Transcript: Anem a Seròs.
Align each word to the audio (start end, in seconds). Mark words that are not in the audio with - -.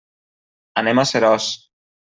Anem 0.83 1.03
a 1.03 1.05
Seròs. 1.11 1.53